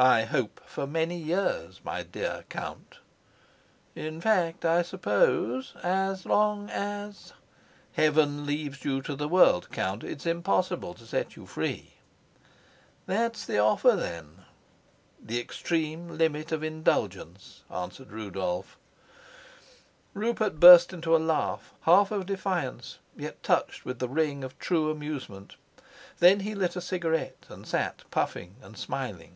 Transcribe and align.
"I 0.00 0.26
hope 0.26 0.60
for 0.64 0.86
many 0.86 1.18
years, 1.18 1.80
my 1.82 2.04
dear 2.04 2.44
Count." 2.48 2.98
"In 3.96 4.20
fact, 4.20 4.64
I 4.64 4.82
suppose, 4.82 5.74
as 5.82 6.24
long 6.24 6.70
as?" 6.70 7.32
"Heaven 7.94 8.46
leaves 8.46 8.84
you 8.84 9.02
to 9.02 9.16
the 9.16 9.26
world, 9.26 9.68
Count. 9.72 10.04
It's 10.04 10.24
impossible 10.24 10.94
to 10.94 11.04
set 11.04 11.34
you 11.34 11.46
free." 11.46 11.94
"That's 13.06 13.44
the 13.44 13.58
offer, 13.58 13.96
then?" 13.96 14.44
"The 15.20 15.40
extreme 15.40 16.16
limit 16.16 16.52
of 16.52 16.62
indulgence," 16.62 17.64
answered 17.68 18.12
Rudolf. 18.12 18.76
Rupert 20.14 20.60
burst 20.60 20.92
into 20.92 21.16
a 21.16 21.18
laugh, 21.18 21.74
half 21.80 22.12
of 22.12 22.24
defiance, 22.24 22.98
yet 23.16 23.42
touched 23.42 23.84
with 23.84 23.98
the 23.98 24.08
ring 24.08 24.44
of 24.44 24.56
true 24.60 24.92
amusement. 24.92 25.56
Then 26.20 26.38
he 26.38 26.54
lit 26.54 26.76
a 26.76 26.80
cigarette 26.80 27.46
and 27.48 27.66
sat 27.66 28.04
puffing 28.12 28.54
and 28.62 28.78
smiling. 28.78 29.32